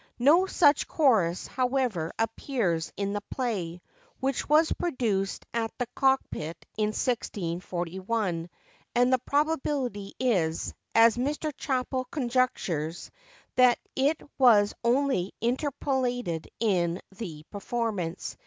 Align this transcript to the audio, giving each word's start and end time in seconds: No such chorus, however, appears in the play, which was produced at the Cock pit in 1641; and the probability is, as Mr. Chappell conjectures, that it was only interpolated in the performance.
No 0.17 0.47
such 0.47 0.87
chorus, 0.87 1.45
however, 1.45 2.11
appears 2.17 2.91
in 2.97 3.13
the 3.13 3.21
play, 3.29 3.83
which 4.19 4.49
was 4.49 4.71
produced 4.73 5.45
at 5.53 5.71
the 5.77 5.85
Cock 5.93 6.21
pit 6.31 6.57
in 6.75 6.87
1641; 6.87 8.49
and 8.95 9.13
the 9.13 9.19
probability 9.19 10.15
is, 10.19 10.73
as 10.95 11.17
Mr. 11.17 11.51
Chappell 11.55 12.05
conjectures, 12.05 13.11
that 13.57 13.77
it 13.95 14.19
was 14.39 14.73
only 14.83 15.35
interpolated 15.39 16.47
in 16.59 16.99
the 17.17 17.43
performance. 17.51 18.37